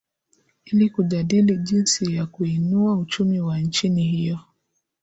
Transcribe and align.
ili 0.65 0.89
kujadili 0.89 1.57
jinsi 1.57 2.15
ya 2.15 2.25
kuinua 2.25 2.97
uchumi 2.97 3.41
wa 3.41 3.59
nchini 3.59 4.03
hiyo 4.03 4.39